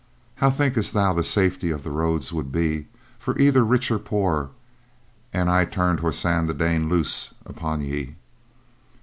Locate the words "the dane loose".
6.47-7.35